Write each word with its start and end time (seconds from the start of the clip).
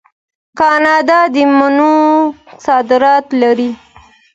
کاناډا 0.59 1.19
د 1.33 1.35
مڼو 1.57 1.95
صادرات 2.65 3.25
لري. 3.41 3.71